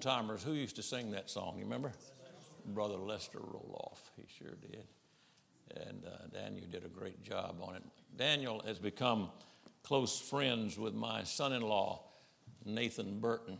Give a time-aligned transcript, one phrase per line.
[0.00, 1.54] timers, who used to sing that song?
[1.58, 1.92] You remember?
[2.66, 3.98] Brother Lester Roloff.
[4.16, 4.84] He sure did.
[5.86, 7.82] And uh, Daniel did a great job on it.
[8.16, 9.30] Daniel has become
[9.82, 12.02] close friends with my son in law,
[12.64, 13.58] Nathan Burton.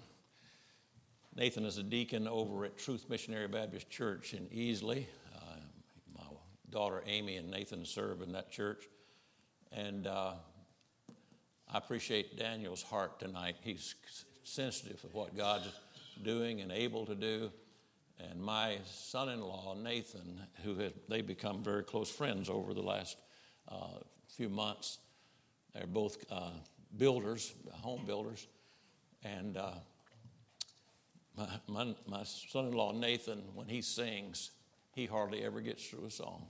[1.36, 5.06] Nathan is a deacon over at Truth Missionary Baptist Church in Easley.
[5.34, 5.56] Uh,
[6.18, 6.24] my
[6.70, 8.88] daughter Amy and Nathan serve in that church.
[9.72, 10.32] And uh,
[11.72, 13.56] I appreciate Daniel's heart tonight.
[13.62, 13.94] He's
[14.42, 15.68] sensitive of what God's
[16.22, 17.50] doing and able to do.
[18.18, 20.76] And my son in law, Nathan, who
[21.08, 23.16] they become very close friends over the last
[23.68, 24.98] uh, few months,
[25.74, 26.50] they're both uh,
[26.96, 28.46] builders, home builders.
[29.24, 29.72] And uh,
[31.36, 34.50] my, my, my son in law, Nathan, when he sings,
[34.92, 36.46] he hardly ever gets through a song.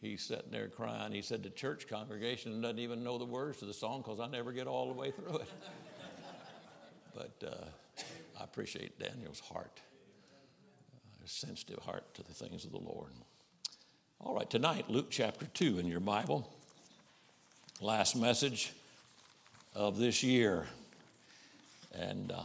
[0.00, 1.12] He's sitting there crying.
[1.12, 4.28] He said the church congregation doesn't even know the words to the song because I
[4.28, 5.48] never get all the way through it.
[7.14, 7.64] but uh,
[8.38, 9.80] I appreciate Daniel's heart,
[10.94, 13.10] uh, a sensitive heart to the things of the Lord.
[14.20, 16.48] All right, tonight, Luke chapter 2 in your Bible.
[17.80, 18.72] Last message
[19.74, 20.66] of this year.
[21.98, 22.42] And uh,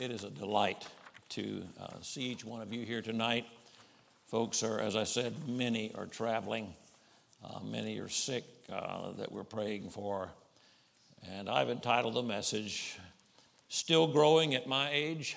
[0.00, 0.84] it is a delight
[1.30, 3.46] to uh, see each one of you here tonight.
[4.26, 6.74] Folks are, as I said, many are traveling,
[7.44, 10.28] uh, many are sick uh, that we're praying for.
[11.36, 12.98] And I've entitled the message,
[13.70, 15.36] Still Growing at My Age.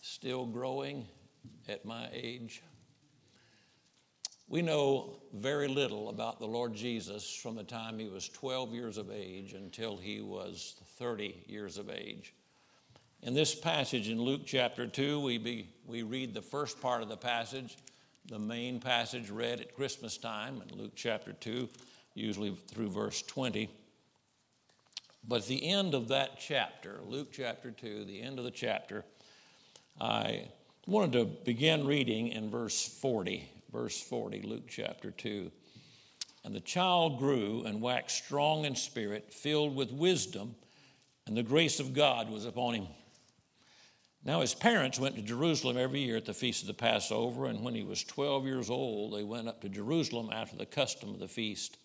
[0.00, 1.06] Still Growing
[1.68, 2.62] at My Age.
[4.48, 8.96] We know very little about the Lord Jesus from the time he was 12 years
[8.96, 12.32] of age until he was 30 years of age.
[13.22, 17.10] In this passage in Luke chapter 2, we, be, we read the first part of
[17.10, 17.76] the passage,
[18.28, 21.68] the main passage read at Christmas time in Luke chapter 2,
[22.14, 23.68] usually through verse 20.
[25.26, 29.04] But at the end of that chapter, Luke chapter 2, the end of the chapter,
[30.00, 30.48] I
[30.86, 33.48] wanted to begin reading in verse 40.
[33.72, 35.50] Verse 40, Luke chapter 2.
[36.44, 40.56] And the child grew and waxed strong in spirit, filled with wisdom,
[41.26, 42.88] and the grace of God was upon him.
[44.24, 47.62] Now, his parents went to Jerusalem every year at the feast of the Passover, and
[47.62, 51.20] when he was 12 years old, they went up to Jerusalem after the custom of
[51.20, 51.78] the feast.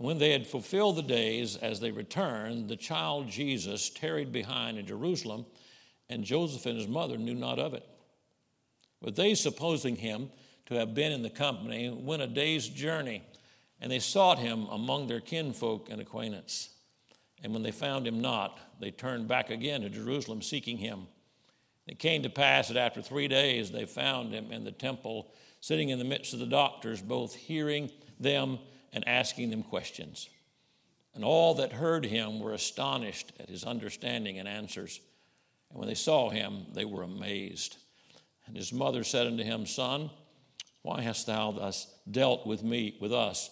[0.00, 4.78] And when they had fulfilled the days as they returned, the child Jesus tarried behind
[4.78, 5.44] in Jerusalem,
[6.08, 7.86] and Joseph and his mother knew not of it.
[9.02, 10.30] But they, supposing him
[10.66, 13.22] to have been in the company, went a day's journey,
[13.78, 16.70] and they sought him among their kinfolk and acquaintance.
[17.42, 21.08] And when they found him not, they turned back again to Jerusalem, seeking him.
[21.86, 25.90] It came to pass that after three days they found him in the temple, sitting
[25.90, 28.60] in the midst of the doctors, both hearing them
[28.92, 30.28] and asking them questions.
[31.14, 35.00] And all that heard him were astonished at his understanding and answers.
[35.70, 37.76] And when they saw him, they were amazed.
[38.46, 40.10] And his mother said unto him, Son,
[40.82, 43.50] why hast thou thus dealt with me, with us?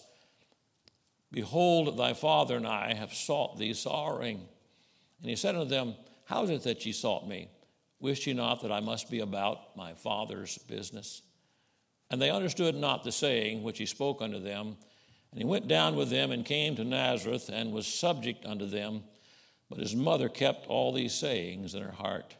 [1.31, 4.47] Behold, thy father and I have sought thee sorrowing.
[5.21, 5.95] And he said unto them,
[6.25, 7.49] How is it that ye sought me?
[7.99, 11.21] Wist ye not that I must be about my Father's business?
[12.09, 14.77] And they understood not the saying which he spoke unto them.
[15.31, 19.03] And he went down with them and came to Nazareth and was subject unto them.
[19.69, 22.35] But his mother kept all these sayings in her heart.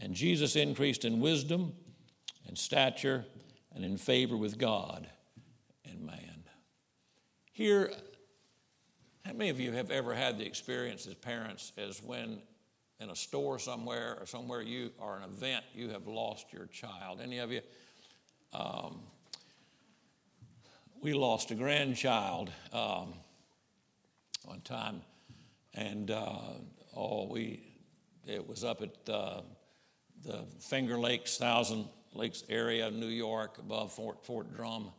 [0.00, 1.72] And Jesus increased in wisdom
[2.46, 3.24] and stature
[3.74, 5.08] and in favor with God
[5.84, 6.44] and man.
[7.52, 7.92] Here,
[9.24, 12.42] how many of you have ever had the experience as parents as when
[13.00, 17.20] in a store somewhere or somewhere you or an event you have lost your child
[17.22, 17.60] any of you
[18.52, 19.00] um,
[21.04, 23.12] we lost a grandchild um,
[24.44, 25.02] one time
[25.74, 26.54] and uh,
[26.96, 27.62] oh we
[28.26, 29.42] it was up at uh,
[30.24, 34.90] the finger lakes thousand lakes area of new york above fort, fort drum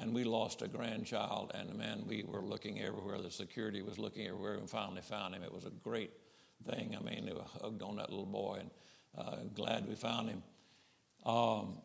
[0.00, 4.26] and we lost a grandchild and man we were looking everywhere the security was looking
[4.26, 6.10] everywhere and finally found him it was a great
[6.64, 6.96] thing.
[6.98, 8.70] I mean, were hugged on that little boy, and
[9.16, 10.42] uh, glad we found him.
[11.24, 11.78] Um,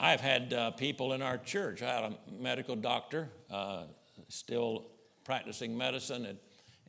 [0.00, 1.82] I've had uh, people in our church.
[1.82, 3.82] I had a medical doctor, uh,
[4.28, 4.92] still
[5.24, 6.38] practicing medicine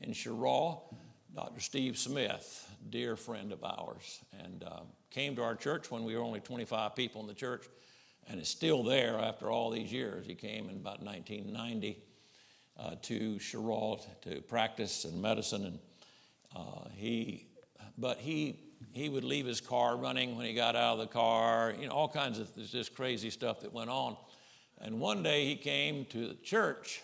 [0.02, 0.80] in Cheraw,
[1.34, 1.60] Dr.
[1.60, 6.22] Steve Smith, dear friend of ours, and uh, came to our church when we were
[6.22, 7.66] only 25 people in the church,
[8.28, 10.28] and is still there after all these years.
[10.28, 12.04] He came in about 1990
[12.78, 15.80] uh, to Cheraw to practice in medicine and
[16.56, 17.48] uh, he,
[17.98, 18.60] but he,
[18.92, 21.94] he would leave his car running when he got out of the car, you know,
[21.94, 24.16] all kinds of just crazy stuff that went on.
[24.80, 27.02] And one day he came to the church,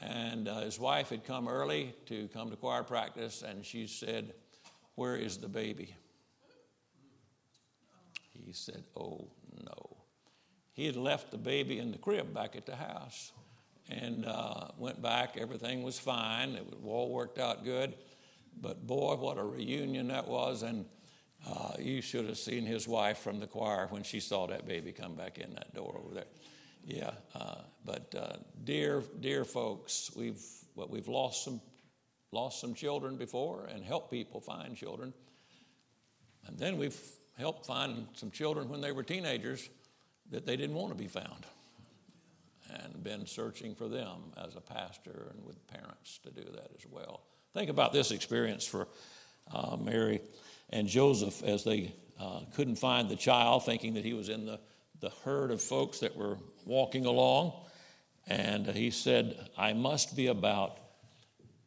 [0.00, 4.34] and uh, his wife had come early to come to choir practice, and she said,
[4.94, 5.94] Where is the baby?
[8.30, 9.28] He said, Oh,
[9.64, 9.96] no.
[10.72, 13.32] He had left the baby in the crib back at the house
[13.90, 15.36] and uh, went back.
[15.36, 16.50] Everything was fine.
[16.50, 17.94] It all worked out good.
[18.60, 20.62] But boy, what a reunion that was.
[20.62, 20.84] And
[21.46, 24.92] uh, you should have seen his wife from the choir when she saw that baby
[24.92, 26.24] come back in that door over there.
[26.84, 30.42] Yeah, uh, but uh, dear, dear folks, we've
[30.74, 31.60] well, we've lost some
[32.32, 35.12] lost some children before and helped people find children,
[36.46, 37.00] and then we've
[37.38, 39.68] helped find some children when they were teenagers
[40.30, 41.46] that they didn't want to be found,
[42.70, 46.84] and been searching for them as a pastor and with parents to do that as
[46.90, 47.22] well.
[47.54, 48.88] Think about this experience for
[49.52, 50.20] uh, Mary
[50.70, 54.58] and Joseph as they uh, couldn't find the child, thinking that he was in the,
[55.00, 57.52] the herd of folks that were walking along.
[58.26, 60.78] And he said, I must be about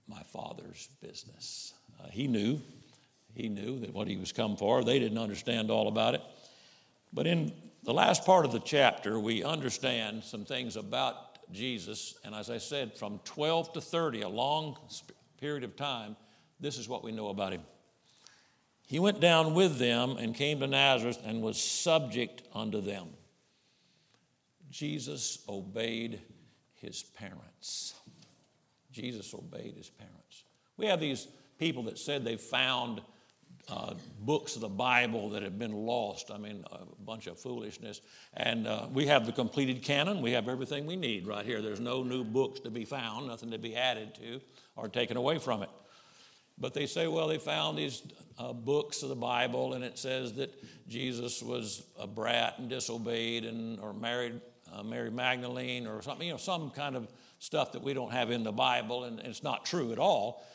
[0.08, 1.74] my father's business.
[2.02, 2.62] Uh, he knew.
[3.36, 4.84] He knew that what he was come for.
[4.84, 6.22] They didn't understand all about it.
[7.14, 7.52] But in
[7.84, 11.16] the last part of the chapter, we understand some things about
[11.52, 12.16] Jesus.
[12.24, 14.78] And as I said, from 12 to 30, a long
[15.46, 16.16] period of time,
[16.60, 17.62] this is what we know about him.
[18.88, 23.10] He went down with them and came to Nazareth and was subject unto them.
[24.72, 26.20] Jesus obeyed
[26.74, 27.94] his parents.
[28.92, 30.46] Jesus obeyed his parents.
[30.78, 31.28] We have these
[31.60, 33.02] people that said they found
[33.68, 36.32] uh, books of the Bible that have been lost.
[36.32, 38.02] I mean, a bunch of foolishness.
[38.34, 40.22] And uh, we have the completed canon.
[40.22, 41.62] We have everything we need right here.
[41.62, 44.42] There's no new books to be found, nothing to be added to
[44.76, 45.70] or taken away from it.
[46.58, 48.02] But they say, well, they found these
[48.38, 50.54] uh, books of the Bible, and it says that
[50.88, 54.40] Jesus was a brat and disobeyed, and or married
[54.72, 58.32] uh, Mary Magdalene, or something, you know, some kind of stuff that we don't have
[58.32, 60.46] in the Bible, and, and it's not true at all.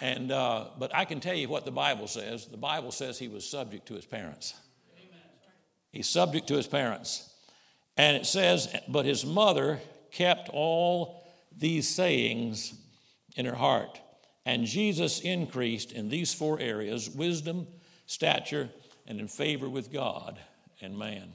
[0.00, 2.46] And uh, but I can tell you what the Bible says.
[2.46, 4.54] The Bible says he was subject to his parents.
[4.96, 5.20] Amen.
[5.92, 7.32] He's subject to his parents,
[7.96, 9.80] and it says, but his mother
[10.10, 11.22] kept all
[11.56, 12.74] these sayings
[13.36, 14.00] in her heart.
[14.46, 17.66] And Jesus increased in these four areas wisdom,
[18.06, 18.70] stature,
[19.06, 20.38] and in favor with God
[20.80, 21.32] and man.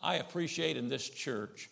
[0.00, 1.70] I appreciate in this church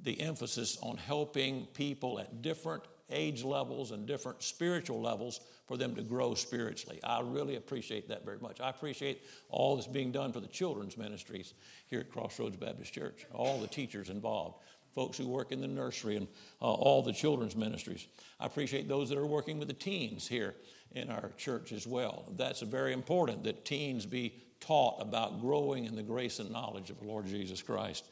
[0.00, 5.94] the emphasis on helping people at different age levels and different spiritual levels for them
[5.94, 7.00] to grow spiritually.
[7.04, 8.60] I really appreciate that very much.
[8.60, 11.54] I appreciate all that's being done for the children's ministries
[11.86, 14.58] here at Crossroads Baptist Church, all the teachers involved
[14.94, 16.28] folks who work in the nursery and
[16.62, 18.06] uh, all the children's ministries.
[18.38, 20.54] I appreciate those that are working with the teens here
[20.92, 22.32] in our church as well.
[22.36, 27.00] That's very important that teens be taught about growing in the grace and knowledge of
[27.00, 28.06] the Lord Jesus Christ.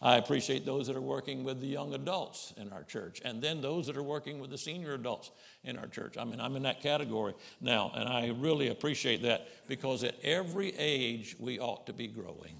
[0.00, 3.60] I appreciate those that are working with the young adults in our church, and then
[3.60, 5.32] those that are working with the senior adults
[5.64, 6.16] in our church.
[6.16, 10.72] I mean, I'm in that category now, and I really appreciate that because at every
[10.76, 12.54] age we ought to be growing.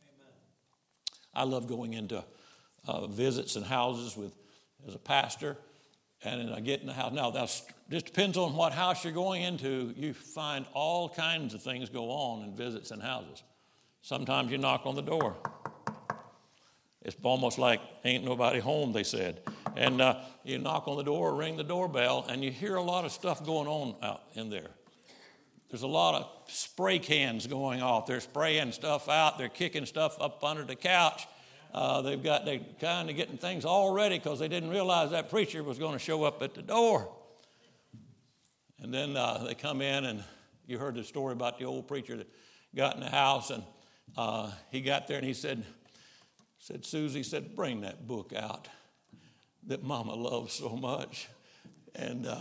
[0.00, 0.32] Amen.
[1.34, 2.24] I love going into
[2.88, 4.32] uh, visits and houses with
[4.88, 5.56] as a pastor,
[6.22, 7.12] and I get in the house.
[7.12, 9.92] Now, that just depends on what house you're going into.
[9.96, 13.42] You find all kinds of things go on in visits and houses.
[14.02, 15.36] Sometimes you knock on the door.
[17.04, 19.40] It's almost like ain't nobody home, they said.
[19.76, 23.04] And uh, you knock on the door, ring the doorbell, and you hear a lot
[23.04, 24.70] of stuff going on out in there.
[25.68, 28.06] There's a lot of spray cans going off.
[28.06, 29.38] They're spraying stuff out.
[29.38, 31.26] They're kicking stuff up under the couch.
[31.74, 35.28] Uh, they've got they kind of getting things all ready because they didn't realize that
[35.28, 37.12] preacher was going to show up at the door.
[38.80, 40.22] And then uh, they come in, and
[40.66, 42.28] you heard the story about the old preacher that
[42.74, 43.62] got in the house, and
[44.16, 45.64] uh, he got there and he said,
[46.64, 48.68] said Susie said, bring that book out
[49.66, 51.28] that Mama loves so much,
[51.94, 52.40] and uh,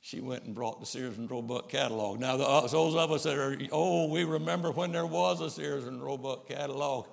[0.00, 2.18] she went and brought the Sears and Roebuck catalog.
[2.18, 5.48] Now, the, uh, those of us that are, oh, we remember when there was a
[5.48, 7.06] Sears and Roebuck catalog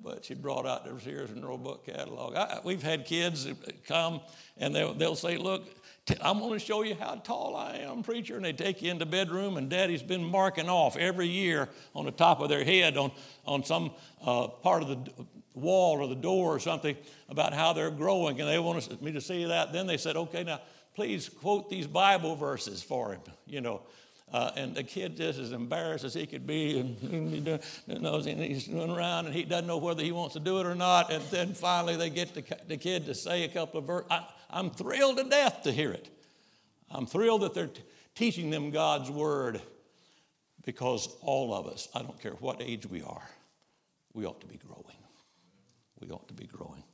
[0.00, 2.36] but she brought out the Sears and Roebuck catalog.
[2.36, 3.48] I, we've had kids
[3.88, 4.20] come
[4.56, 5.66] and they'll, they'll say, Look,
[6.20, 8.36] I'm going to show you how tall I am, preacher.
[8.36, 12.04] And they take you in the bedroom, and daddy's been marking off every year on
[12.04, 13.10] the top of their head on,
[13.44, 13.90] on some
[14.24, 15.26] uh, part of the
[15.58, 16.96] wall or the door or something
[17.28, 18.40] about how they're growing.
[18.40, 19.72] And they want me to see that.
[19.72, 20.60] Then they said, Okay, now
[20.94, 23.82] please quote these Bible verses for him, you know.
[24.30, 27.48] Uh, and the kid just as embarrassed as he could be, and,
[27.88, 30.74] and he's running around, and he doesn't know whether he wants to do it or
[30.74, 31.10] not.
[31.10, 34.10] And then finally, they get the, the kid to say a couple of verses.
[34.50, 36.10] I'm thrilled to death to hear it.
[36.90, 37.82] I'm thrilled that they're t-
[38.14, 39.62] teaching them God's word,
[40.64, 43.30] because all of us, I don't care what age we are,
[44.12, 44.97] we ought to be growing.
[46.00, 46.84] We ought to be growing.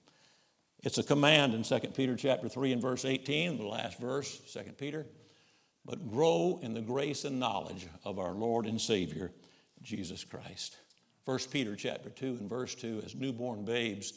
[0.82, 4.72] It's a command in 2 Peter chapter 3 and verse 18, the last verse, 2
[4.78, 5.06] Peter
[5.84, 9.32] but grow in the grace and knowledge of our Lord and Savior,
[9.82, 10.76] Jesus Christ.
[11.24, 14.14] 1 Peter chapter 2 and verse 2 as newborn babes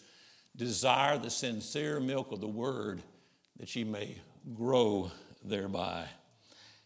[0.55, 3.01] desire the sincere milk of the word
[3.59, 4.17] that ye may
[4.53, 5.11] grow
[5.43, 6.05] thereby.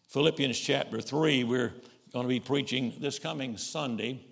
[0.08, 1.74] Philippians chapter 3, we're
[2.12, 4.25] going to be preaching this coming Sunday.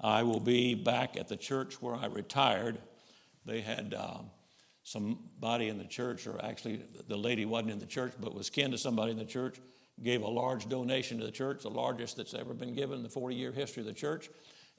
[0.00, 2.78] I will be back at the church where I retired.
[3.46, 4.18] They had uh,
[4.82, 8.72] somebody in the church, or actually the lady wasn't in the church, but was kin
[8.72, 9.58] to somebody in the church,
[10.02, 13.08] gave a large donation to the church, the largest that's ever been given in the
[13.08, 14.28] 40 year history of the church.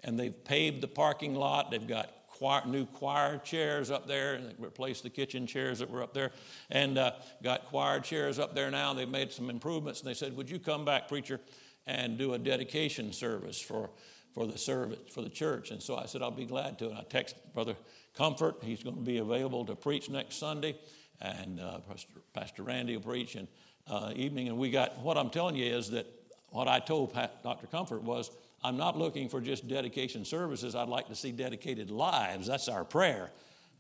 [0.03, 1.71] And they've paved the parking lot.
[1.71, 6.03] They've got choir, new choir chairs up there, and replaced the kitchen chairs that were
[6.03, 6.31] up there,
[6.69, 7.12] and uh,
[7.43, 8.93] got choir chairs up there now.
[8.93, 11.39] They've made some improvements, and they said, "Would you come back, preacher,
[11.86, 13.89] and do a dedication service for
[14.33, 16.97] for the service for the church?" And so I said, "I'll be glad to." And
[16.97, 17.75] I text Brother
[18.17, 18.57] Comfort.
[18.62, 20.75] He's going to be available to preach next Sunday,
[21.21, 23.47] and uh, Pastor, Pastor Randy will preach in
[23.89, 24.47] uh, evening.
[24.47, 26.07] And we got what I'm telling you is that
[26.50, 27.67] what I told Dr.
[27.67, 28.31] Comfort was
[28.63, 30.75] I'm not looking for just dedication services.
[30.75, 32.47] I'd like to see dedicated lives.
[32.47, 33.29] That's our prayer,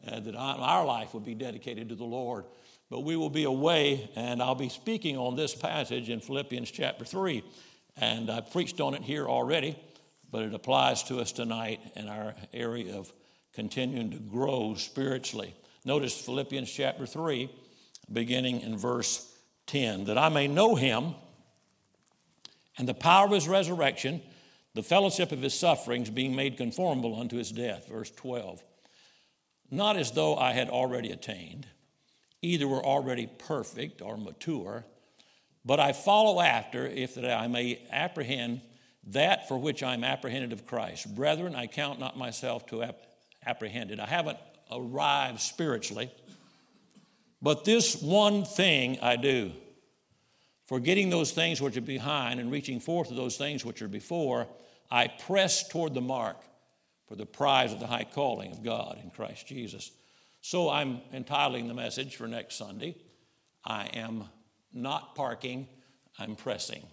[0.07, 2.45] uh, that our life would be dedicated to the Lord.
[2.89, 7.03] But we will be away, and I'll be speaking on this passage in Philippians chapter
[7.03, 7.43] 3.
[7.97, 9.77] And I preached on it here already,
[10.31, 13.11] but it applies to us tonight in our area of
[13.53, 15.55] continuing to grow spiritually.
[15.85, 17.49] Notice Philippians chapter 3,
[18.11, 19.33] beginning in verse
[19.67, 21.15] 10 that I may know him
[22.77, 24.21] and the power of his resurrection
[24.77, 27.87] the fellowship of his sufferings, being made conformable unto his death.
[27.87, 28.63] Verse 12.
[29.71, 31.65] Not as though I had already attained,
[32.43, 34.85] either were already perfect or mature,
[35.65, 38.61] but I follow after, if that I may apprehend
[39.07, 41.15] that for which I am apprehended of Christ.
[41.15, 42.95] Brethren, I count not myself to have
[43.47, 43.99] apprehended.
[43.99, 44.37] I haven't
[44.71, 46.11] arrived spiritually,
[47.41, 49.51] but this one thing I do,
[50.65, 54.47] forgetting those things which are behind and reaching forth to those things which are before
[54.91, 56.37] I press toward the mark
[57.07, 59.91] for the prize of the high calling of God in Christ Jesus.
[60.41, 62.95] So I'm entitling the message for next Sunday
[63.65, 64.23] I am
[64.73, 65.67] not parking,
[66.17, 66.83] I'm pressing,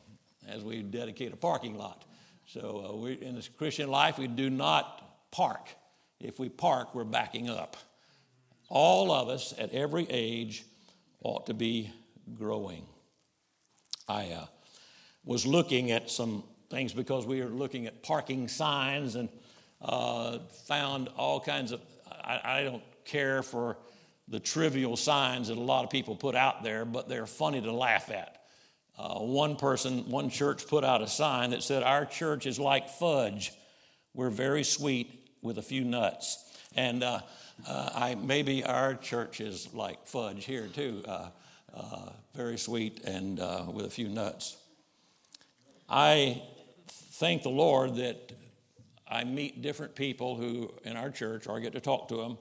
[0.48, 2.04] as we dedicate a parking lot.
[2.46, 5.68] So uh, we, in this Christian life, we do not park.
[6.24, 7.76] If we park, we're backing up.
[8.70, 10.64] All of us at every age
[11.22, 11.92] ought to be
[12.34, 12.86] growing.
[14.08, 14.46] I uh,
[15.24, 19.28] was looking at some things because we were looking at parking signs and
[19.82, 21.82] uh, found all kinds of.
[22.10, 23.76] I, I don't care for
[24.28, 27.72] the trivial signs that a lot of people put out there, but they're funny to
[27.72, 28.40] laugh at.
[28.96, 32.88] Uh, one person, one church put out a sign that said, Our church is like
[32.88, 33.52] fudge.
[34.14, 36.42] We're very sweet with a few nuts.
[36.74, 37.20] And uh,
[37.68, 41.28] uh, I, maybe our church is like fudge here too, uh,
[41.72, 44.56] uh, very sweet and uh, with a few nuts.
[45.88, 46.42] I
[46.88, 48.32] thank the Lord that
[49.06, 52.38] I meet different people who in our church, or I get to talk to them,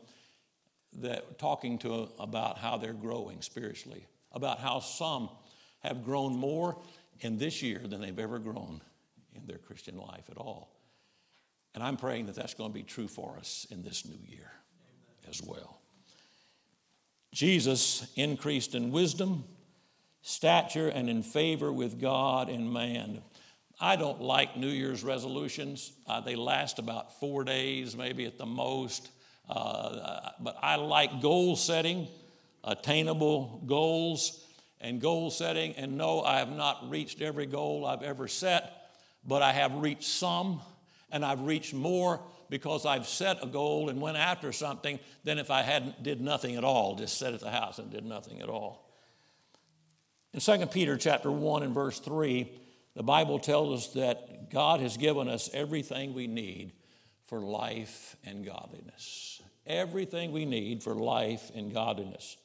[1.01, 5.29] that talking to them about how they're growing spiritually, about how some
[5.83, 6.77] have grown more
[7.19, 8.81] in this year than they've ever grown
[9.35, 10.73] in their Christian life at all.
[11.73, 14.51] And I'm praying that that's going to be true for us in this new year
[15.29, 15.81] as well.
[17.31, 19.43] Jesus increased in wisdom,
[20.21, 23.21] stature, and in favor with God and man.
[23.81, 25.91] I don't like New Year's resolutions.
[26.05, 29.09] Uh, they last about four days, maybe at the most.
[29.49, 32.07] Uh, but I like goal setting,
[32.63, 34.45] attainable goals,
[34.79, 35.73] and goal setting.
[35.73, 38.71] And no, I have not reached every goal I've ever set,
[39.25, 40.61] but I have reached some,
[41.13, 45.49] and I've reached more because I've set a goal and went after something than if
[45.49, 48.49] I hadn't did nothing at all, just sat at the house and did nothing at
[48.49, 48.89] all.
[50.33, 52.51] In 2 Peter chapter 1 and verse 3,
[52.95, 56.73] the Bible tells us that God has given us everything we need
[57.25, 59.41] for life and godliness.
[59.65, 62.37] Everything we need for life and godliness.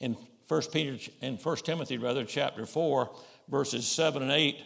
[0.00, 0.16] In
[0.48, 3.10] 1 Peter in 1 Timothy rather chapter 4
[3.48, 4.56] verses 7 and 8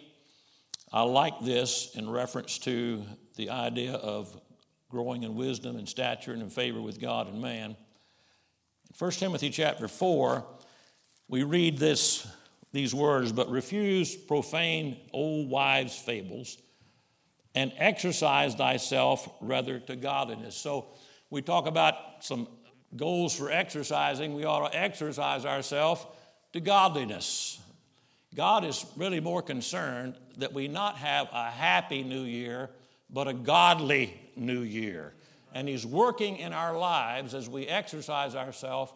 [0.91, 3.03] I like this in reference to
[3.37, 4.41] the idea of
[4.91, 7.71] growing in wisdom and stature and in favor with God and man.
[7.71, 10.47] In 1 Timothy chapter 4
[11.29, 12.27] we read this
[12.73, 16.59] these words, but refuse profane old wives' fables
[17.55, 20.55] and exercise thyself rather to godliness.
[20.55, 20.87] So
[21.31, 22.47] we talk about some
[22.97, 24.35] goals for exercising.
[24.35, 26.07] We ought to exercise ourselves
[26.53, 27.59] to godliness.
[28.35, 32.71] God is really more concerned that we not have a happy new year,
[33.11, 35.15] but a godly new year.
[35.55, 38.93] And He's working in our lives as we exercise ourselves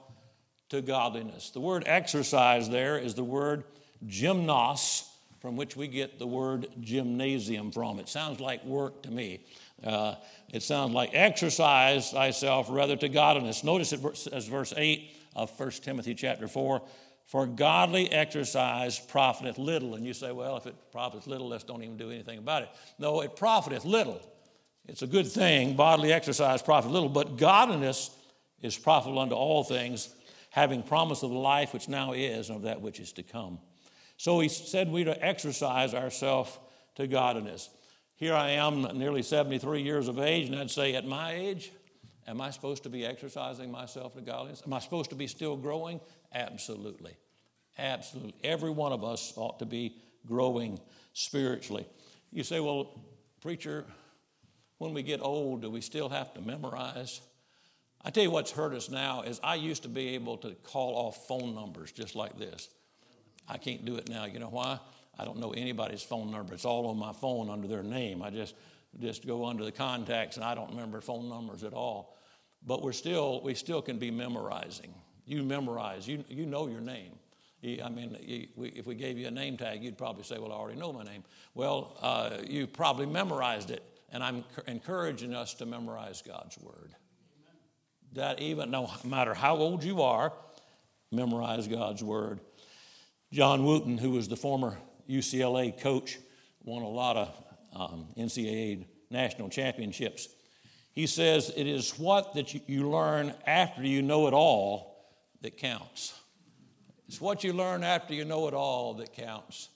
[0.68, 1.50] to godliness.
[1.50, 3.64] The word exercise there is the word
[4.06, 5.08] gymnos,
[5.40, 7.98] from which we get the word gymnasium from.
[7.98, 9.44] It sounds like work to me.
[9.82, 10.14] Uh,
[10.52, 13.64] it sounds like exercise thyself rather to godliness.
[13.64, 16.82] Notice it as verse 8 of 1 Timothy chapter 4.
[17.24, 19.94] For godly exercise profiteth little.
[19.94, 22.68] And you say, well, if it profits little, let's don't even do anything about it.
[22.98, 24.20] No, it profiteth little.
[24.86, 25.76] It's a good thing.
[25.76, 28.10] Bodily exercise profiteth little, but godliness
[28.60, 30.14] is profitable unto all things,
[30.50, 33.58] having promise of the life which now is and of that which is to come.
[34.16, 36.58] So he said we to exercise ourselves
[36.96, 37.70] to godliness.
[38.16, 41.72] Here I am, nearly 73 years of age, and I'd say, at my age,
[42.28, 44.62] am I supposed to be exercising myself to godliness?
[44.64, 46.00] Am I supposed to be still growing?
[46.34, 47.14] Absolutely.
[47.78, 48.34] Absolutely.
[48.44, 49.96] Every one of us ought to be
[50.26, 50.78] growing
[51.12, 51.86] spiritually.
[52.30, 53.00] You say, well,
[53.40, 53.84] preacher,
[54.78, 57.20] when we get old, do we still have to memorize?
[58.04, 60.94] I tell you what's hurt us now is I used to be able to call
[60.94, 62.68] off phone numbers just like this.
[63.48, 64.24] I can't do it now.
[64.24, 64.78] You know why?
[65.18, 66.54] I don't know anybody's phone number.
[66.54, 68.22] It's all on my phone under their name.
[68.22, 68.54] I just
[69.00, 72.16] just go under the contacts and I don't remember phone numbers at all.
[72.66, 74.94] But we're still we still can be memorizing.
[75.26, 76.06] You memorize.
[76.06, 77.12] You you know your name.
[77.64, 80.80] I mean, if we gave you a name tag, you'd probably say, "Well, I already
[80.80, 81.22] know my name."
[81.54, 86.94] Well, uh, you probably memorized it, and I'm encouraging us to memorize God's word.
[88.14, 90.32] That even no matter how old you are,
[91.12, 92.40] memorize God's word.
[93.32, 94.76] John Wooden, who was the former
[95.08, 96.18] UCLA coach,
[96.64, 100.28] won a lot of um, NCAA national championships.
[100.92, 104.91] He says it is what that you learn after you know it all
[105.42, 106.14] that counts.
[107.08, 109.68] It's what you learn after you know it all that counts.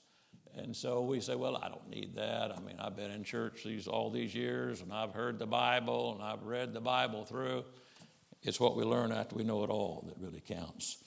[0.55, 2.51] And so we say, well, I don't need that.
[2.51, 6.15] I mean, I've been in church these all these years, and I've heard the Bible,
[6.15, 7.63] and I've read the Bible through.
[8.41, 10.97] It's what we learn after we know it all that really counts.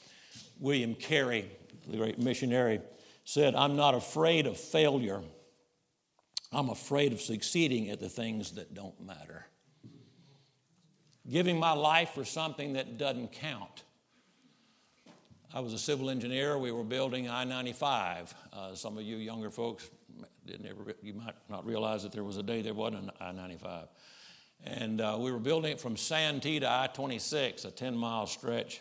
[0.61, 1.51] William Carey,
[1.89, 2.81] the great missionary,
[3.25, 5.23] said, I'm not afraid of failure.
[6.53, 9.47] I'm afraid of succeeding at the things that don't matter.
[11.29, 13.85] Giving my life for something that doesn't count.
[15.53, 16.57] I was a civil engineer.
[16.59, 18.35] We were building I 95.
[18.53, 19.91] Uh, some of you younger folks
[20.47, 23.33] didn't ever, you might not realize that there was a day there wasn't an I
[23.33, 23.89] 95.
[24.63, 28.81] And uh, we were building it from Santee to I 26, a 10 mile stretch.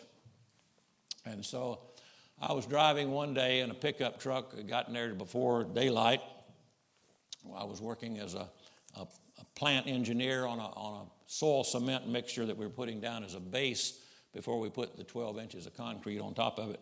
[1.26, 1.80] And so
[2.40, 6.20] I was driving one day in a pickup truck, got in there before daylight.
[7.56, 8.48] I was working as a,
[8.96, 13.00] a, a plant engineer on a, on a soil cement mixture that we were putting
[13.00, 13.99] down as a base
[14.32, 16.80] before we put the 12 inches of concrete on top of it.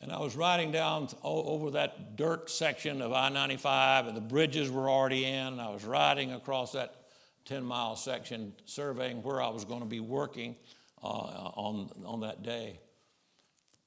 [0.00, 4.68] And I was riding down over that dirt section of I 95, and the bridges
[4.68, 5.60] were already in.
[5.60, 6.96] I was riding across that
[7.44, 10.56] 10 mile section, surveying where I was going to be working
[11.02, 12.80] uh, on, on that day.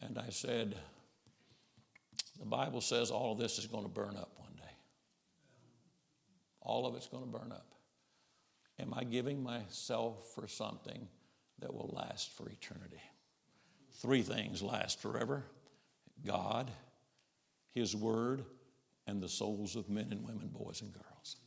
[0.01, 0.75] And I said,
[2.39, 4.73] The Bible says all of this is going to burn up one day.
[6.61, 7.67] All of it's going to burn up.
[8.79, 11.07] Am I giving myself for something
[11.59, 13.01] that will last for eternity?
[13.93, 15.45] Three things last forever
[16.25, 16.71] God,
[17.73, 18.45] His Word,
[19.07, 21.37] and the souls of men and women, boys and girls.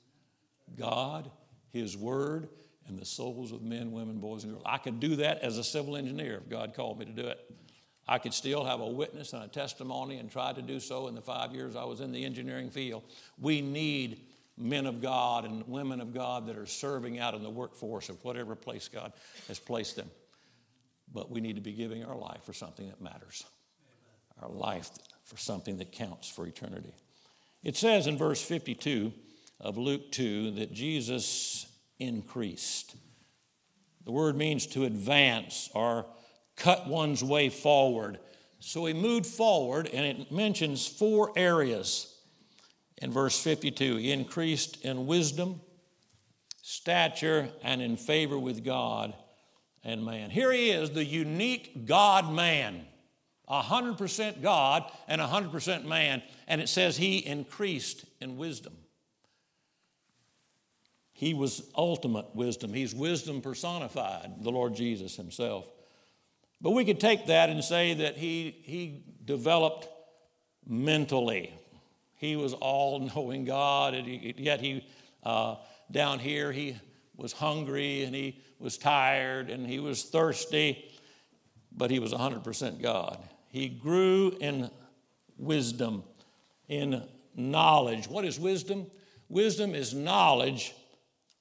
[0.76, 1.30] God,
[1.70, 2.48] His Word,
[2.86, 4.64] and the souls of men, women, boys, and girls.
[4.66, 7.38] I could do that as a civil engineer if God called me to do it.
[8.06, 11.14] I could still have a witness and a testimony and try to do so in
[11.14, 13.02] the five years I was in the engineering field.
[13.38, 14.24] We need
[14.58, 18.22] men of God and women of God that are serving out in the workforce of
[18.24, 19.12] whatever place God
[19.46, 20.10] has placed them.
[21.12, 23.44] But we need to be giving our life for something that matters,
[24.42, 24.90] our life
[25.24, 26.92] for something that counts for eternity.
[27.62, 29.12] It says in verse 52
[29.60, 31.66] of Luke 2 that Jesus
[31.98, 32.96] increased.
[34.04, 36.06] The word means to advance or
[36.56, 38.18] cut one's way forward.
[38.60, 42.07] So he moved forward, and it mentions four areas
[43.00, 43.96] in verse 52.
[43.96, 45.60] He increased in wisdom,
[46.62, 49.14] stature, and in favor with God
[49.84, 50.30] and man.
[50.30, 52.84] Here he is, the unique God man,
[53.48, 56.22] 100% God and 100% man.
[56.46, 58.74] And it says he increased in wisdom.
[61.12, 62.72] He was ultimate wisdom.
[62.72, 65.68] He's wisdom personified, the Lord Jesus himself.
[66.60, 69.88] But we could take that and say that he, he developed
[70.66, 71.52] mentally.
[72.18, 74.86] He was all knowing God, and he, yet he,
[75.22, 75.56] uh,
[75.90, 76.76] down here, he
[77.16, 80.90] was hungry and he was tired and he was thirsty,
[81.72, 83.18] but he was 100% God.
[83.48, 84.70] He grew in
[85.36, 86.04] wisdom,
[86.68, 87.02] in
[87.34, 88.08] knowledge.
[88.08, 88.86] What is wisdom?
[89.28, 90.74] Wisdom is knowledge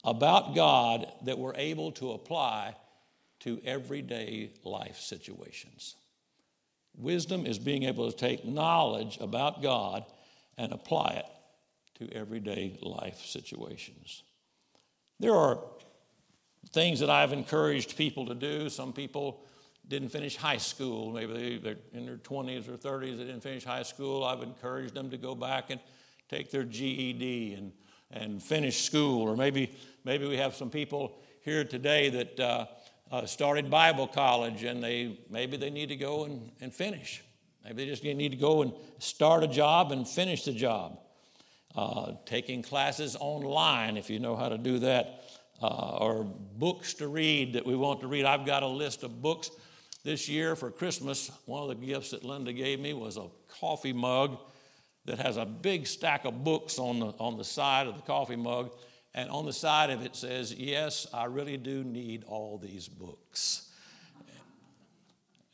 [0.03, 2.75] about God that we're able to apply
[3.41, 5.95] to everyday life situations.
[6.97, 10.05] Wisdom is being able to take knowledge about God
[10.57, 11.25] and apply it
[11.99, 14.23] to everyday life situations.
[15.19, 15.59] There are
[16.71, 18.69] things that I've encouraged people to do.
[18.69, 19.43] Some people
[19.87, 21.11] didn't finish high school.
[21.11, 24.23] Maybe they, are in their 20s or 30s, they didn't finish high school.
[24.23, 25.79] I've encouraged them to go back and
[26.29, 27.71] take their GED and,
[28.11, 29.21] and finish school.
[29.21, 29.71] Or maybe,
[30.03, 32.65] maybe we have some people here today that uh,
[33.11, 37.23] uh, started Bible college and they, maybe they need to go and, and finish.
[37.67, 40.99] Maybe they just need to go and start a job and finish the job.
[41.75, 45.25] Uh, taking classes online, if you know how to do that,
[45.61, 48.23] uh, or books to read that we want to read.
[48.23, 49.51] I've got a list of books
[50.05, 51.29] this year for Christmas.
[51.45, 53.27] One of the gifts that Linda gave me was a
[53.59, 54.37] coffee mug
[55.03, 58.37] that has a big stack of books on the, on the side of the coffee
[58.37, 58.71] mug.
[59.13, 63.69] And on the side of it says, Yes, I really do need all these books.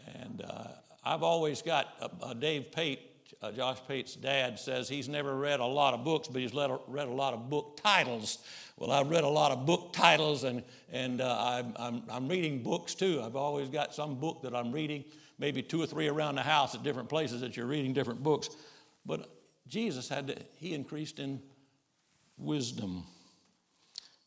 [0.06, 0.68] And uh,
[1.06, 3.00] I've always got a, a Dave Pate,
[3.42, 6.70] uh, Josh Pate's dad, says he's never read a lot of books, but he's read
[6.70, 8.38] a, read a lot of book titles.
[8.78, 12.64] Well, I've read a lot of book titles, and, and uh, I'm, I'm, I'm reading
[12.64, 13.22] books too.
[13.24, 15.04] I've always got some book that I'm reading,
[15.38, 18.50] maybe two or three around the house at different places that you're reading different books.
[19.06, 19.30] But
[19.68, 21.42] Jesus had to, he increased in
[22.38, 23.04] wisdom.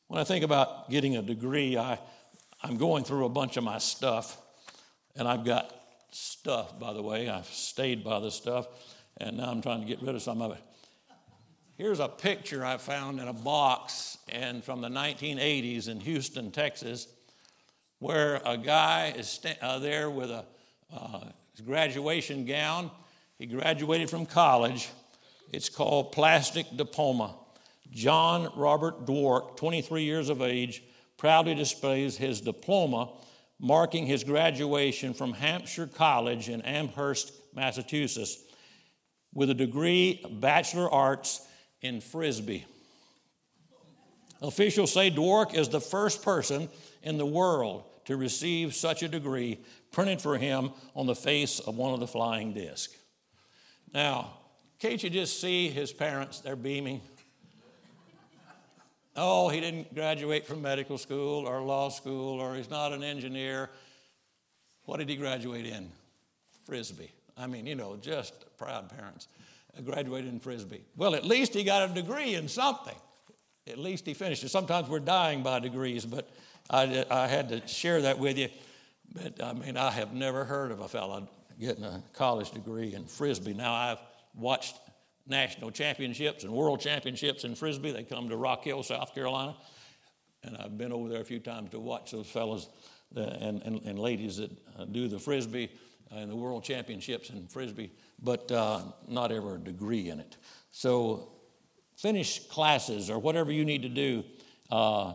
[0.09, 1.99] When I think about getting a degree, I,
[2.63, 4.39] I'm going through a bunch of my stuff,
[5.17, 5.73] and I've got
[6.17, 7.29] stuff, by the way.
[7.29, 8.67] I've stayed by the stuff,
[9.19, 10.59] and now I'm trying to get rid of some of it.
[11.77, 17.07] Here's a picture I found in a box and from the 1980s in Houston, Texas,
[17.99, 20.45] where a guy is uh, there with a
[20.95, 21.21] uh,
[21.65, 22.91] graduation gown.
[23.39, 24.89] He graduated from college.
[25.53, 27.35] It's called Plastic Diploma.
[27.91, 30.83] John Robert Dwork, 23 years of age,
[31.19, 33.11] proudly displays his diploma
[33.59, 38.39] marking his graduation from Hampshire College in Amherst, Massachusetts,
[39.33, 41.47] with a degree Bachelor Arts
[41.81, 42.65] in Frisbee.
[44.43, 46.69] Officials say Dwork is the first person
[47.03, 49.59] in the world to receive such a degree
[49.93, 52.95] printed for him on the face of one of the flying discs.
[53.95, 54.33] Now,
[54.79, 56.41] can't you just see his parents?
[56.41, 57.01] They're beaming.
[59.17, 63.71] Oh, he didn't graduate from medical school or law school, or he's not an engineer.
[64.85, 65.91] What did he graduate in?
[66.67, 67.11] Frisbee.
[67.37, 69.29] I mean, you know, just proud parents.
[69.77, 70.83] Uh, graduated in Frisbee.
[70.97, 72.95] Well, at least he got a degree in something.
[73.67, 74.51] At least he finished it.
[74.51, 76.29] Sometimes we're dying by degrees, but
[76.71, 78.49] I, I had to share that with you.
[79.13, 81.29] But I mean, I have never heard of a fellow
[81.61, 83.55] getting a college degree in Frisbee.
[83.55, 83.99] Now, I've
[84.35, 84.77] watched
[85.27, 87.93] national championships and world championships in Frisbee.
[87.93, 89.57] They come to Rock Hill, South Carolina.
[90.45, 92.69] And I've been over there a few times to watch those fellows
[93.15, 95.71] and, and, and, ladies that uh, do the Frisbee
[96.11, 100.37] and the world championships in Frisbee, but uh, not ever a degree in it.
[100.71, 101.33] So
[101.97, 104.25] finish classes or whatever you need to do.
[104.71, 105.15] Uh,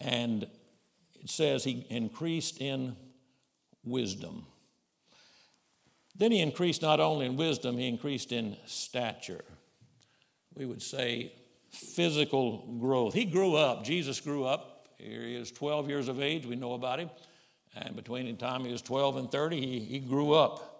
[0.00, 2.96] and it says he increased in
[3.84, 4.46] wisdom.
[6.16, 9.44] Then he increased not only in wisdom, he increased in stature.
[10.54, 11.32] We would say
[11.70, 13.14] physical growth.
[13.14, 14.88] He grew up, Jesus grew up.
[14.98, 17.10] Here he is 12 years of age, we know about him.
[17.74, 20.70] And between the time he was 12 and 30, he, he grew up.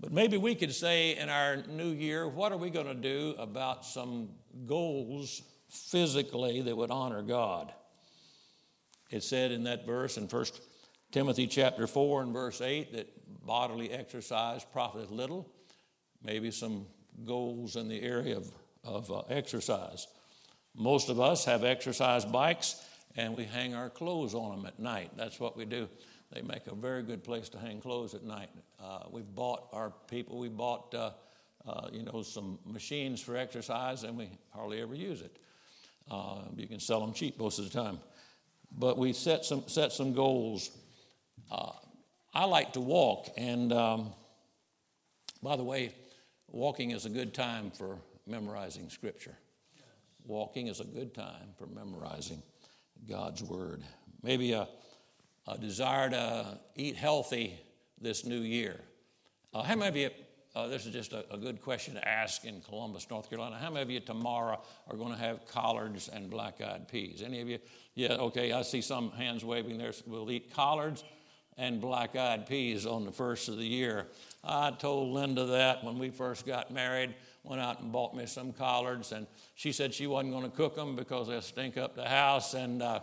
[0.00, 3.36] But maybe we could say in our new year, what are we going to do
[3.38, 4.30] about some
[4.66, 7.72] goals physically that would honor God?
[9.10, 10.44] It said in that verse in 1
[11.12, 15.48] Timothy chapter 4 and verse 8 that bodily exercise profiteth little.
[16.22, 16.86] Maybe some
[17.24, 18.50] goals in the area of,
[18.84, 20.06] of uh, exercise.
[20.74, 22.82] Most of us have exercise bikes
[23.16, 25.10] and we hang our clothes on them at night.
[25.16, 25.88] That's what we do.
[26.32, 28.48] They make a very good place to hang clothes at night.
[28.82, 31.10] Uh, we bought our people, we bought, uh,
[31.66, 35.36] uh, you know, some machines for exercise and we hardly ever use it.
[36.10, 37.98] Uh, you can sell them cheap most of the time.
[38.76, 40.70] But we set some, set some goals.
[42.34, 44.12] I like to walk, and um,
[45.42, 45.94] by the way,
[46.48, 49.36] walking is a good time for memorizing Scripture.
[50.24, 52.42] Walking is a good time for memorizing
[53.06, 53.82] God's Word.
[54.22, 54.66] Maybe a,
[55.46, 57.60] a desire to eat healthy
[58.00, 58.80] this new year.
[59.52, 60.10] Uh, how many of you,
[60.54, 63.58] uh, this is just a, a, good question to ask in Columbus, North Carolina.
[63.60, 67.20] How many of you tomorrow are going to have collards and black eyed peas?
[67.20, 67.58] Any of you?
[67.94, 69.92] Yeah, okay, I see some hands waving there.
[70.06, 71.04] We'll eat collards
[71.58, 74.06] and black eyed peas on the first of the year.
[74.44, 78.52] I told Linda that when we first got married, went out and bought me some
[78.52, 82.08] collards, and she said she wasn't going to cook them because they'll stink up the
[82.08, 83.00] house, and, uh,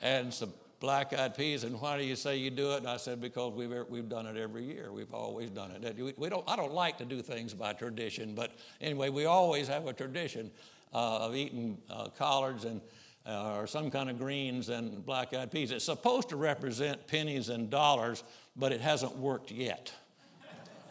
[0.00, 2.78] and some black eyed peas, and why do you say you do it?
[2.78, 4.92] And I said, because we've, we've done it every year.
[4.92, 5.96] We've always done it.
[5.96, 9.68] We, we don't, I don't like to do things by tradition, but anyway, we always
[9.68, 10.50] have a tradition
[10.94, 12.80] uh, of eating uh, collards and
[13.28, 15.70] uh, or some kind of greens and black eyed peas.
[15.70, 18.24] It's supposed to represent pennies and dollars,
[18.56, 19.92] but it hasn't worked yet.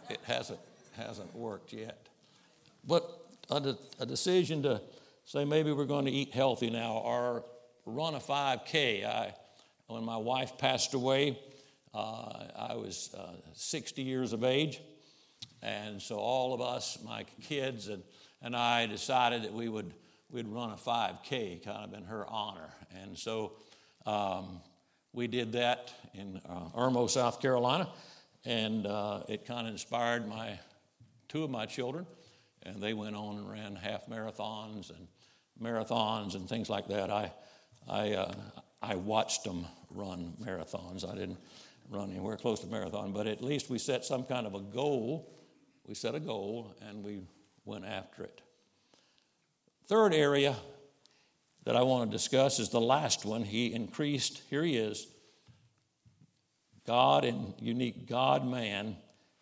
[0.09, 0.59] it hasn't,
[0.95, 2.07] hasn't worked yet.
[2.85, 3.09] But
[3.49, 4.81] a, de- a decision to
[5.25, 7.43] say maybe we're going to eat healthy now or
[7.85, 9.05] run a 5K.
[9.05, 9.33] I,
[9.87, 11.39] when my wife passed away,
[11.93, 14.79] uh, I was uh, 60 years of age.
[15.63, 18.03] And so all of us, my kids and,
[18.43, 19.91] and I, decided that we would
[20.29, 22.69] we'd run a 5K kind of in her honor.
[23.01, 23.53] And so
[24.05, 24.61] um,
[25.13, 27.89] we did that in uh, Irmo, South Carolina.
[28.45, 30.59] And uh, it kind of inspired my
[31.27, 32.05] two of my children.
[32.63, 35.07] And they went on and ran half marathons and
[35.61, 37.09] marathons and things like that.
[37.09, 37.31] I,
[37.87, 38.33] I, uh,
[38.81, 41.09] I watched them run marathons.
[41.09, 41.39] I didn't
[41.89, 45.33] run anywhere close to marathon, but at least we set some kind of a goal.
[45.85, 47.21] We set a goal and we
[47.65, 48.41] went after it.
[49.87, 50.55] Third area
[51.63, 53.43] that I want to discuss is the last one.
[53.43, 55.07] He increased, here he is,
[56.85, 58.97] God and unique God man,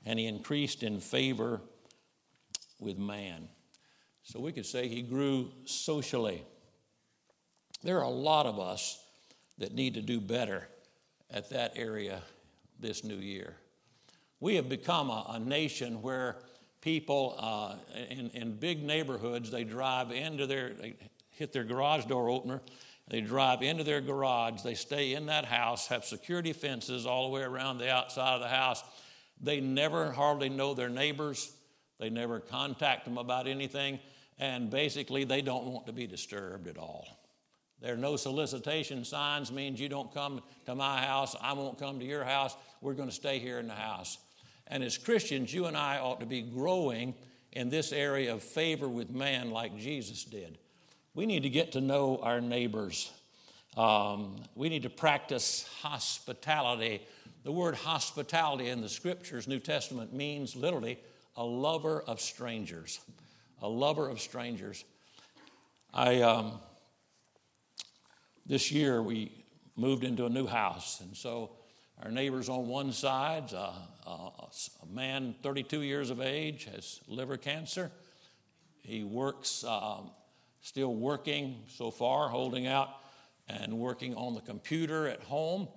[0.05, 1.61] and he increased in favor
[2.79, 3.47] with man.
[4.21, 6.43] So we could say he grew socially.
[7.83, 9.03] There are a lot of us
[9.57, 10.67] that need to do better
[11.31, 12.21] at that area
[12.79, 13.55] this new year.
[14.39, 16.37] We have become a, a nation where
[16.85, 17.73] people uh,
[18.11, 20.93] in, in big neighborhoods, they drive into their, they
[21.31, 22.61] hit their garage door opener,
[23.07, 27.33] they drive into their garage, they stay in that house, have security fences all the
[27.33, 28.83] way around the outside of the house.
[29.41, 31.51] They never hardly know their neighbors,
[31.99, 33.99] they never contact them about anything,
[34.37, 37.07] and basically they don't want to be disturbed at all.
[37.81, 41.97] There are no solicitation signs, means you don't come to my house, I won't come
[41.97, 44.19] to your house, we're going to stay here in the house.
[44.67, 47.13] And as Christians, you and I ought to be growing
[47.51, 50.57] in this area of favor with man like Jesus did.
[51.13, 53.11] We need to get to know our neighbors.
[53.77, 57.01] Um, we need to practice hospitality.
[57.43, 60.99] The word hospitality in the scriptures, New Testament, means literally
[61.37, 62.99] a lover of strangers.
[63.61, 64.83] A lover of strangers.
[65.93, 66.59] I, um,
[68.45, 69.31] this year, we
[69.77, 71.51] moved into a new house, and so
[72.03, 73.71] our neighbors on one side, uh,
[74.05, 74.29] uh,
[74.83, 77.91] a man 32 years of age has liver cancer.
[78.81, 80.11] He works, um,
[80.61, 82.89] still working so far, holding out
[83.47, 85.67] and working on the computer at home.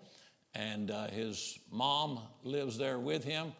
[0.54, 3.52] And uh, his mom lives there with him.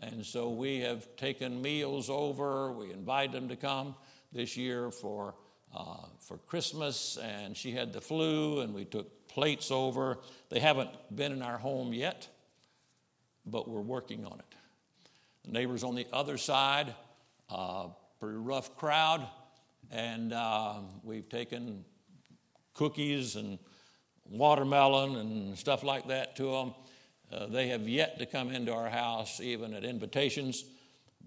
[0.00, 2.70] And so we have taken meals over.
[2.70, 3.96] We invited them to come
[4.32, 5.34] this year for,
[5.74, 7.18] uh, for Christmas.
[7.20, 10.16] And she had the flu, and we took plates over.
[10.48, 12.26] They haven't been in our home yet,
[13.44, 14.54] but we're working on it.
[15.44, 16.94] The neighbors on the other side,
[17.50, 19.28] uh, pretty rough crowd,
[19.90, 21.84] and uh, we've taken
[22.72, 23.58] cookies and
[24.24, 26.74] watermelon and stuff like that to them.
[27.30, 30.64] Uh, they have yet to come into our house, even at invitations,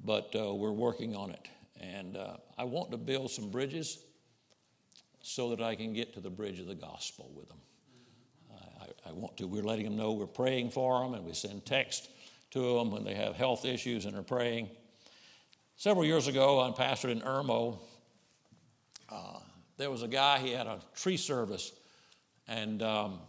[0.03, 1.47] but uh, we're working on it.
[1.79, 3.99] And uh, I want to build some bridges
[5.21, 7.59] so that I can get to the bridge of the gospel with them.
[9.05, 9.47] I want to.
[9.47, 12.09] We're letting them know we're praying for them, and we send text
[12.51, 14.69] to them when they have health issues and are praying.
[15.77, 17.79] Several years ago, I pastored in Irmo.
[19.09, 19.39] Uh,
[19.77, 21.71] there was a guy, he had a tree service,
[22.47, 23.19] and um,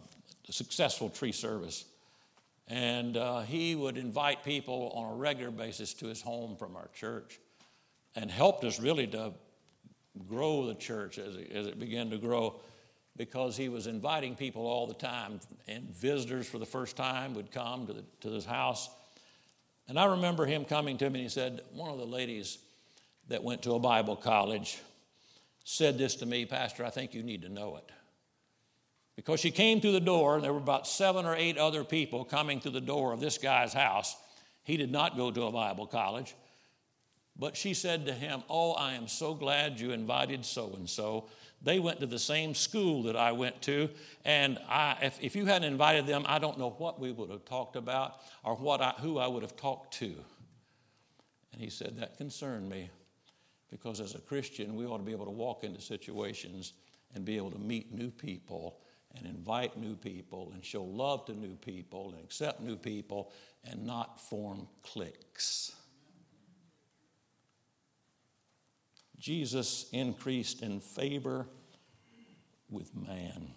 [0.49, 1.85] a successful tree service.
[2.67, 6.89] And uh, he would invite people on a regular basis to his home from our
[6.93, 7.39] church
[8.15, 9.33] and helped us really to
[10.27, 12.59] grow the church as it, as it began to grow
[13.17, 17.51] because he was inviting people all the time, and visitors for the first time would
[17.51, 18.89] come to, the, to his house.
[19.87, 22.57] And I remember him coming to me and he said, One of the ladies
[23.27, 24.79] that went to a Bible college
[25.63, 27.91] said this to me, Pastor, I think you need to know it.
[29.15, 32.23] Because she came through the door, and there were about seven or eight other people
[32.23, 34.15] coming through the door of this guy's house.
[34.63, 36.33] He did not go to a Bible college.
[37.37, 41.25] But she said to him, Oh, I am so glad you invited so and so.
[41.63, 43.89] They went to the same school that I went to,
[44.25, 47.45] and I, if, if you hadn't invited them, I don't know what we would have
[47.45, 50.15] talked about or what I, who I would have talked to.
[51.53, 52.89] And he said, That concerned me
[53.69, 56.73] because as a Christian, we ought to be able to walk into situations
[57.13, 58.79] and be able to meet new people
[59.15, 63.31] and invite new people and show love to new people and accept new people
[63.65, 65.73] and not form cliques.
[69.21, 71.45] Jesus increased in favor
[72.71, 73.51] with man.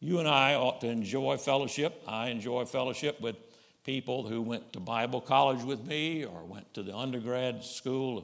[0.00, 2.02] You and I ought to enjoy fellowship.
[2.08, 3.36] I enjoy fellowship with
[3.84, 8.18] people who went to Bible college with me or went to the undergrad school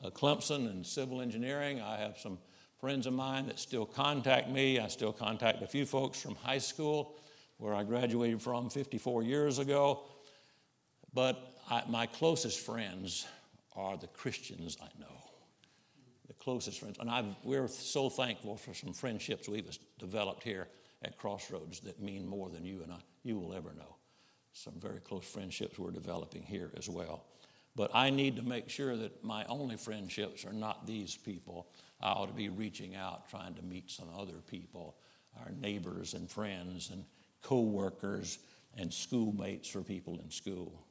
[0.00, 1.80] of uh, Clemson in civil engineering.
[1.80, 2.38] I have some
[2.78, 4.78] friends of mine that still contact me.
[4.78, 7.16] I still contact a few folks from high school
[7.56, 10.04] where I graduated from 54 years ago.
[11.12, 13.26] But I, my closest friends
[13.74, 15.23] are the Christians I know.
[16.44, 16.98] Closest friends.
[17.00, 20.68] And I've, we're so thankful for some friendships we've developed here
[21.02, 23.96] at Crossroads that mean more than you and I, you will ever know.
[24.52, 27.24] Some very close friendships we're developing here as well.
[27.74, 31.66] But I need to make sure that my only friendships are not these people.
[32.02, 34.96] I ought to be reaching out, trying to meet some other people,
[35.40, 37.04] our neighbors and friends and
[37.42, 38.38] co workers
[38.76, 40.84] and schoolmates for people in school.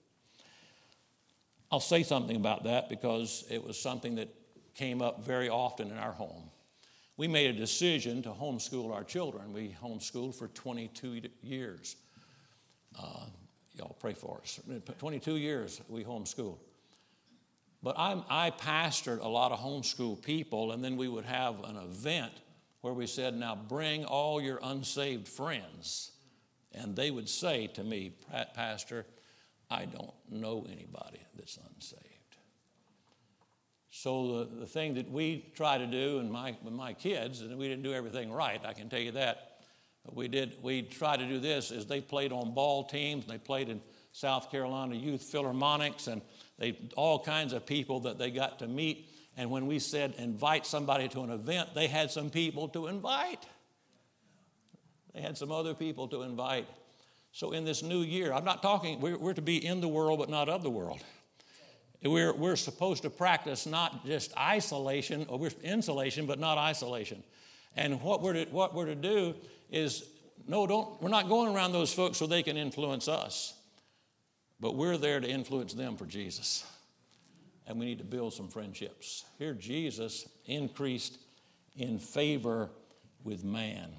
[1.71, 4.29] I'll say something about that because it was something that
[4.75, 6.49] came up very often in our home
[7.17, 9.53] we made a decision to homeschool our children.
[9.53, 11.95] We homeschooled for 22 years.
[12.99, 13.25] Uh,
[13.73, 14.59] y'all pray for us.
[14.97, 16.57] 22 years we homeschooled.
[17.83, 21.75] But I, I pastored a lot of homeschool people, and then we would have an
[21.75, 22.31] event
[22.81, 26.11] where we said, Now bring all your unsaved friends.
[26.71, 28.13] And they would say to me,
[28.55, 29.05] Pastor,
[29.69, 32.12] I don't know anybody that's unsaved.
[34.03, 37.69] So the, the thing that we try to do and my, my kids, and we
[37.69, 39.61] didn't do everything right, I can tell you that.
[40.03, 43.37] But we did, we try to do this is they played on ball teams, they
[43.37, 43.79] played in
[44.11, 46.21] South Carolina Youth Philharmonics, and
[46.59, 49.09] they all kinds of people that they got to meet.
[49.37, 53.45] And when we said invite somebody to an event, they had some people to invite.
[55.13, 56.67] They had some other people to invite.
[57.31, 60.19] So in this new year, I'm not talking, we're, we're to be in the world,
[60.19, 61.01] but not of the world.
[62.03, 67.23] We're, we're supposed to practice not just isolation, or insulation, but not isolation.
[67.75, 69.35] And what we're to, what we're to do
[69.71, 70.05] is
[70.47, 73.53] no, don't, we're not going around those folks so they can influence us,
[74.59, 76.65] but we're there to influence them for Jesus.
[77.65, 79.23] And we need to build some friendships.
[79.39, 81.17] Here, Jesus increased
[81.77, 82.69] in favor
[83.23, 83.89] with man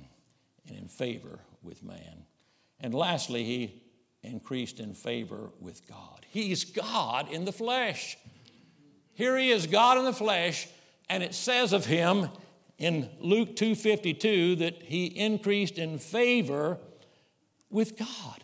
[0.69, 2.25] and in favor with man.
[2.81, 3.83] And lastly, he
[4.25, 6.27] increased in favor with God.
[6.29, 8.17] He's God in the flesh.
[9.15, 10.67] Here he is, God in the flesh,
[11.09, 12.29] and it says of him
[12.79, 16.79] in Luke 2:52 that he increased in favor
[17.71, 18.43] with God.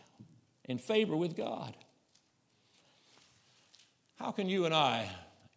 [0.64, 1.76] In favor with God.
[4.16, 5.10] How can you and I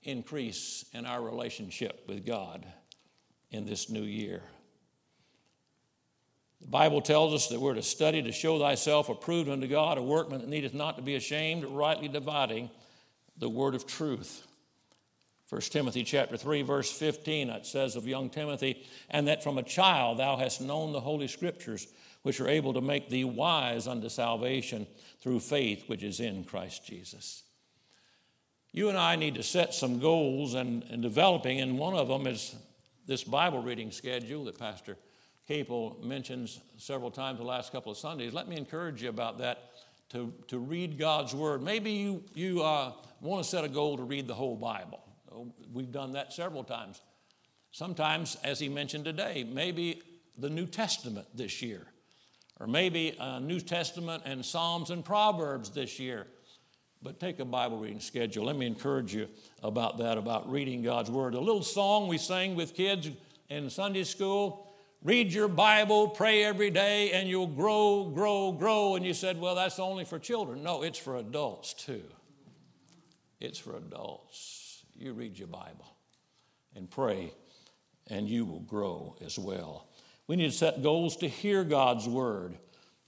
[0.04, 2.66] increase in our relationship with God
[3.52, 4.44] in this new year?
[6.64, 10.02] The Bible tells us that we're to study to show thyself approved unto God, a
[10.02, 12.70] workman that needeth not to be ashamed, rightly dividing
[13.38, 14.48] the word of truth.
[15.50, 19.64] 1 Timothy chapter 3 verse 15 it says of young Timothy and that from a
[19.64, 21.86] child thou hast known the holy scriptures
[22.24, 24.88] which are able to make thee wise unto salvation
[25.22, 27.44] through faith which is in Christ Jesus.
[28.72, 32.26] You and I need to set some goals and, and developing and one of them
[32.26, 32.56] is
[33.06, 34.98] this Bible reading schedule that Pastor
[35.48, 38.34] Capel mentions several times the last couple of Sundays.
[38.34, 39.72] Let me encourage you about that
[40.10, 41.62] to, to read God's Word.
[41.62, 45.02] Maybe you, you uh, want to set a goal to read the whole Bible.
[45.74, 47.02] We've done that several times.
[47.72, 50.02] Sometimes, as he mentioned today, maybe
[50.38, 51.88] the New Testament this year,
[52.60, 56.28] or maybe a New Testament and Psalms and Proverbs this year.
[57.02, 58.46] But take a Bible reading schedule.
[58.46, 59.28] Let me encourage you
[59.62, 61.34] about that, about reading God's Word.
[61.34, 63.10] A little song we sang with kids
[63.50, 64.73] in Sunday school
[65.04, 68.96] read your Bible, pray every day, and you'll grow, grow, grow.
[68.96, 70.64] And you said, well, that's only for children.
[70.64, 72.04] No, it's for adults too.
[73.40, 74.86] It's for adults.
[74.96, 75.98] You read your Bible
[76.76, 77.34] and pray,
[78.08, 79.90] and you will grow as well.
[80.28, 82.58] We need to set goals to hear God's word.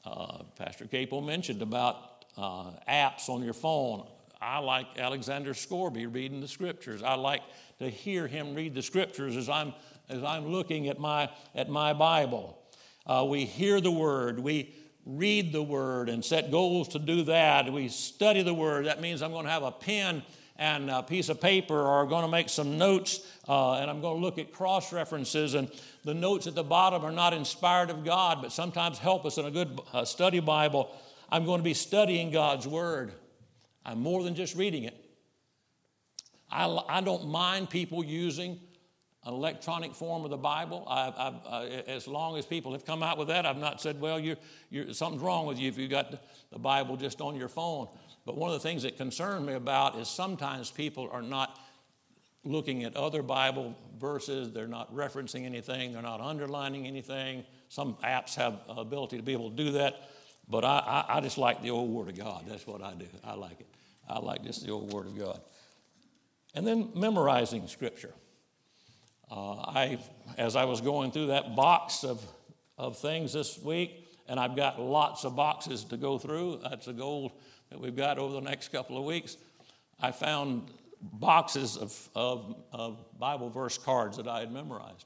[0.04, 4.08] Uh, Pastor Capel mentioned about uh, apps on your phone.
[4.42, 7.02] I like Alexander Scourby reading the scriptures.
[7.02, 7.42] I like
[7.80, 9.74] to hear him read the scriptures as I'm
[10.10, 12.58] as I'm looking at my, at my Bible.
[13.06, 14.74] Uh, we hear the Word, we
[15.06, 17.72] read the Word and set goals to do that.
[17.72, 18.88] We study the Word.
[18.88, 20.24] That means I'm going to have a pen
[20.58, 24.18] and a piece of paper or going to make some notes uh, and I'm going
[24.18, 25.54] to look at cross references.
[25.54, 25.70] And
[26.04, 29.46] the notes at the bottom are not inspired of God, but sometimes help us in
[29.46, 30.96] a good uh, study Bible.
[31.30, 33.12] I'm going to be studying God's Word.
[33.86, 34.96] I'm more than just reading it.
[36.50, 38.60] I, I don't mind people using
[39.26, 40.86] an electronic form of the Bible.
[40.88, 44.00] I, I, uh, as long as people have come out with that, I've not said,
[44.00, 44.38] well, you're,
[44.70, 46.16] you're, something's wrong with you if you got
[46.52, 47.88] the Bible just on your phone.
[48.26, 51.60] But one of the things that concerns me about is sometimes people are not
[52.44, 54.52] looking at other Bible verses.
[54.52, 57.44] They're not referencing anything, they're not underlining anything.
[57.70, 60.10] Some apps have ability to be able to do that,
[60.48, 62.46] but I, I, I just like the old Word of God.
[62.48, 63.08] That's what I do.
[63.24, 63.68] I like it.
[64.08, 65.42] I like just the old Word of God.
[66.54, 68.14] And then memorizing Scripture.
[69.30, 70.00] Uh, I,
[70.38, 72.24] as I was going through that box of,
[72.78, 76.60] of things this week, and I've got lots of boxes to go through.
[76.64, 77.32] That's a goal
[77.70, 79.38] that we've got over the next couple of weeks.
[80.00, 80.70] I found
[81.02, 85.06] boxes of, of, of Bible verse cards that I had memorized.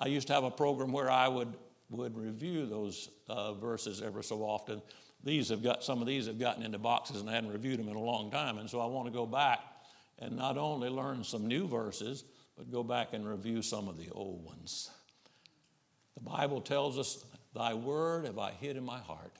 [0.00, 1.54] I used to have a program where I would,
[1.90, 4.82] would review those uh, verses ever so often.
[5.22, 7.88] These have got, some of these have gotten into boxes and I hadn't reviewed them
[7.88, 8.58] in a long time.
[8.58, 9.60] And so I want to go back
[10.18, 12.24] and not only learn some new verses,
[12.56, 14.90] but go back and review some of the old ones.
[16.14, 17.24] The Bible tells us,
[17.54, 19.36] Thy word have I hid in my heart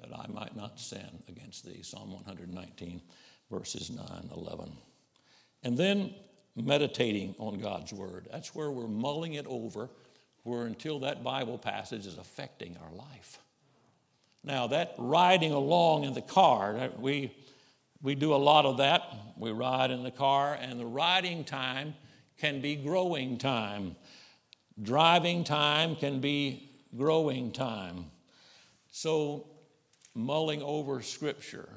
[0.00, 1.82] that I might not sin against thee.
[1.82, 3.00] Psalm 119,
[3.50, 4.72] verses 9, 11.
[5.64, 6.14] And then
[6.54, 8.28] meditating on God's word.
[8.30, 9.90] That's where we're mulling it over,
[10.42, 13.38] where until that Bible passage is affecting our life.
[14.44, 17.34] Now, that riding along in the car, we,
[18.02, 19.02] we do a lot of that.
[19.36, 21.94] We ride in the car, and the riding time
[22.38, 23.96] can be growing time.
[24.80, 28.06] Driving time can be growing time.
[28.90, 29.46] So,
[30.14, 31.68] mulling over Scripture,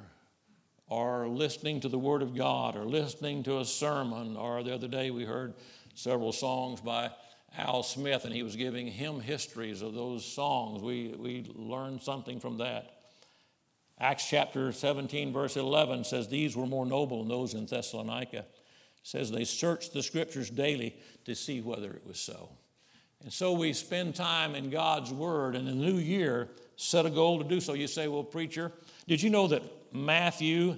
[0.88, 4.88] or listening to the Word of God, or listening to a sermon, or the other
[4.88, 5.54] day we heard
[5.96, 7.12] several songs by
[7.58, 10.82] Al Smith, and he was giving hymn histories of those songs.
[10.82, 12.98] We, we learned something from that.
[14.00, 18.46] Acts chapter 17, verse 11 says, These were more noble than those in Thessalonica
[19.04, 20.96] says they searched the scriptures daily
[21.26, 22.50] to see whether it was so.
[23.24, 27.38] And so we spend time in God's Word, and the new year set a goal
[27.38, 27.74] to do so.
[27.74, 28.72] You say, Well, preacher,
[29.08, 30.78] did you know that Matthew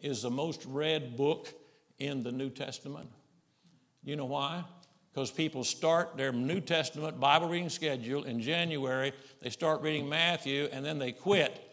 [0.00, 1.48] is the most read book
[1.98, 3.08] in the New Testament?
[4.02, 4.64] You know why?
[5.12, 10.68] Because people start their New Testament Bible reading schedule in January, they start reading Matthew,
[10.72, 11.63] and then they quit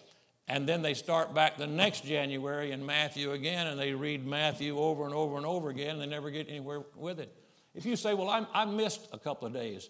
[0.51, 4.77] and then they start back the next January in Matthew again, and they read Matthew
[4.77, 7.33] over and over and over again, and they never get anywhere with it.
[7.73, 9.89] If you say, Well, I, I missed a couple of days,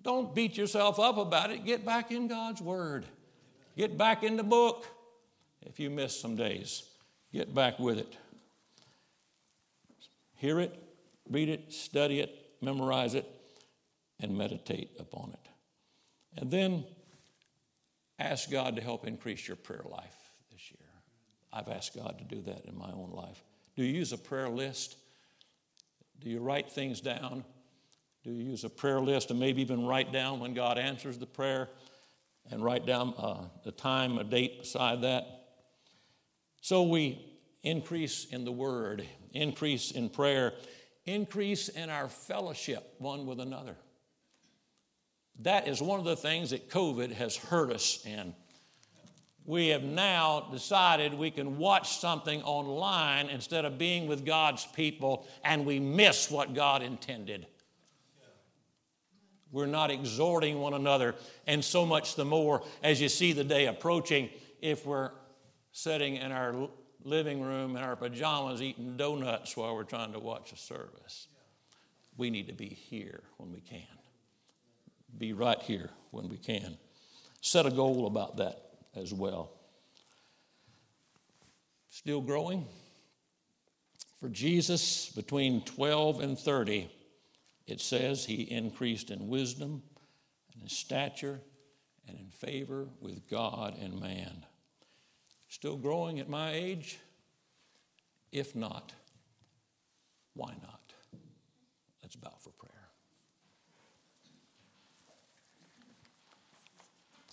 [0.00, 1.66] don't beat yourself up about it.
[1.66, 3.04] Get back in God's Word,
[3.76, 4.86] get back in the book.
[5.60, 6.84] If you miss some days,
[7.30, 8.16] get back with it.
[10.36, 10.82] Hear it,
[11.28, 13.26] read it, study it, memorize it,
[14.20, 15.50] and meditate upon it.
[16.40, 16.84] And then
[18.18, 20.16] Ask God to help increase your prayer life
[20.50, 20.88] this year.
[21.52, 23.42] I've asked God to do that in my own life.
[23.76, 24.96] Do you use a prayer list?
[26.20, 27.44] Do you write things down?
[28.24, 31.26] Do you use a prayer list and maybe even write down when God answers the
[31.26, 31.68] prayer
[32.50, 35.24] and write down uh, the time, a date beside that?
[36.60, 37.24] So we
[37.62, 40.54] increase in the Word, increase in prayer,
[41.06, 43.76] increase in our fellowship one with another.
[45.40, 48.34] That is one of the things that COVID has hurt us in.
[49.44, 55.26] We have now decided we can watch something online instead of being with God's people,
[55.42, 57.46] and we miss what God intended.
[59.50, 61.14] We're not exhorting one another,
[61.46, 64.28] and so much the more as you see the day approaching,
[64.60, 65.12] if we're
[65.72, 66.68] sitting in our
[67.04, 71.28] living room in our pajamas eating donuts while we're trying to watch a service.
[72.16, 73.86] We need to be here when we can
[75.16, 76.76] be right here when we can.
[77.40, 78.60] Set a goal about that
[78.94, 79.52] as well.
[81.90, 82.66] Still growing?
[84.20, 86.90] For Jesus, between 12 and 30,
[87.66, 89.82] it says he increased in wisdom
[90.52, 91.40] and in stature
[92.08, 94.44] and in favor with God and man.
[95.48, 96.98] Still growing at my age?
[98.32, 98.92] If not,
[100.34, 100.92] why not?
[102.02, 102.88] Let's bow for prayer.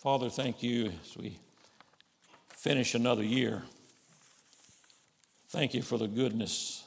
[0.05, 1.39] Father, thank you as we
[2.49, 3.63] finish another year.
[5.47, 6.83] Thank you for the goodness,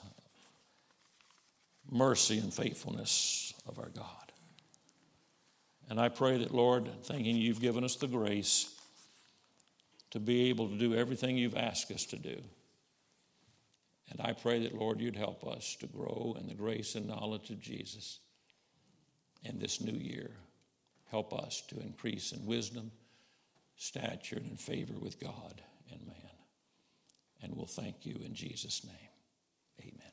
[1.90, 4.30] mercy, and faithfulness of our God.
[5.90, 8.72] And I pray that, Lord, thanking you, you've given us the grace
[10.12, 12.40] to be able to do everything you've asked us to do.
[14.12, 17.50] And I pray that, Lord, you'd help us to grow in the grace and knowledge
[17.50, 18.20] of Jesus
[19.42, 20.30] in this new year.
[21.10, 22.92] Help us to increase in wisdom
[23.78, 26.16] stature and in favor with God and man.
[27.42, 29.10] And we'll thank you in Jesus' name.
[29.80, 30.07] Amen.